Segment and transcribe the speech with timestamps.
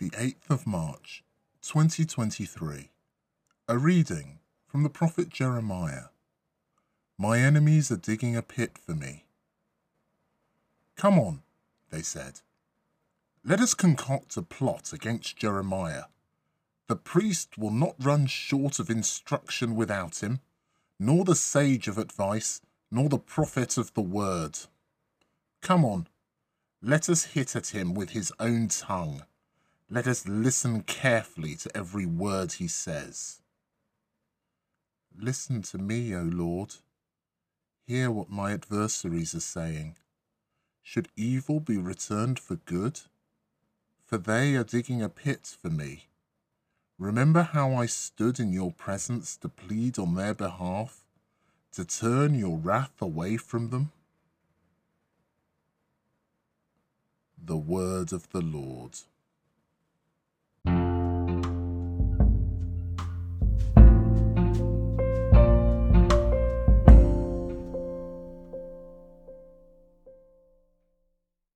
[0.00, 1.22] 8th of March,
[1.62, 2.90] 2023.
[3.68, 6.06] A reading from the prophet Jeremiah.
[7.16, 9.24] My enemies are digging a pit for me.
[10.96, 11.42] Come on,
[11.90, 12.40] they said.
[13.44, 16.04] Let us concoct a plot against Jeremiah.
[16.88, 20.40] The priest will not run short of instruction without him,
[20.98, 24.58] nor the sage of advice, nor the prophet of the word.
[25.62, 26.08] Come on,
[26.82, 29.22] let us hit at him with his own tongue.
[29.90, 33.40] Let us listen carefully to every word he says.
[35.16, 36.76] Listen to me, O Lord.
[37.86, 39.96] Hear what my adversaries are saying.
[40.82, 43.00] Should evil be returned for good?
[44.06, 46.06] For they are digging a pit for me.
[46.98, 51.04] Remember how I stood in your presence to plead on their behalf,
[51.72, 53.92] to turn your wrath away from them?
[57.36, 58.96] The word of the Lord.